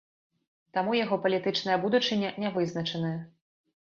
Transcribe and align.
Таму 0.77 0.95
яго 0.99 1.19
палітычная 1.27 1.77
будучыня 1.85 2.33
не 2.45 2.49
вызначаная. 2.57 3.17